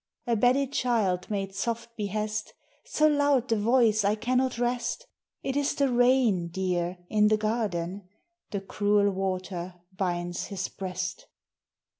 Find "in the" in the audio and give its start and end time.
7.07-7.37